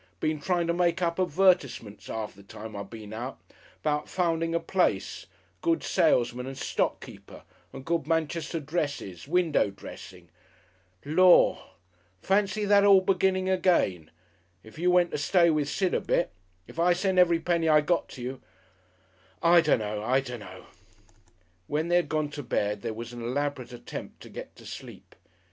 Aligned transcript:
Been 0.19 0.39
trying 0.39 0.65
to 0.65 0.73
make 0.73 0.99
up 1.03 1.19
advertisements 1.19 2.09
'arf 2.09 2.33
the 2.33 2.41
time 2.41 2.75
I 2.75 2.81
been 2.81 3.13
out 3.13 3.39
'bout 3.83 4.09
finding 4.09 4.55
a 4.55 4.59
place, 4.59 5.27
good 5.61 5.83
salesman 5.83 6.47
and 6.47 6.57
stock 6.57 7.05
keeper, 7.05 7.43
and 7.71 7.85
good 7.85 8.07
Manchester 8.07 8.59
dresses, 8.59 9.27
window 9.27 9.69
dressing 9.69 10.29
Lor'! 11.05 11.61
Fancy 12.19 12.65
that 12.65 12.83
all 12.83 13.01
beginning 13.01 13.47
again!... 13.47 14.09
If 14.63 14.79
you 14.79 14.89
went 14.89 15.11
to 15.11 15.19
stay 15.19 15.51
with 15.51 15.69
Sid 15.69 15.93
a 15.93 16.01
bit 16.01 16.31
if 16.65 16.79
I 16.79 16.93
sent 16.93 17.19
every 17.19 17.39
penny 17.39 17.69
I 17.69 17.81
got 17.81 18.09
to 18.09 18.23
you 18.23 18.41
I 19.43 19.61
dunno! 19.61 20.01
I 20.01 20.19
dunno!" 20.19 20.65
When 21.67 21.89
they 21.89 21.97
had 21.97 22.09
gone 22.09 22.29
to 22.29 22.41
bed 22.41 22.81
there 22.81 22.95
was 22.95 23.13
an 23.13 23.21
elaborate 23.21 23.71
attempt 23.71 24.19
to 24.23 24.29
get 24.29 24.55
to 24.55 24.65
sleep.... 24.65 25.13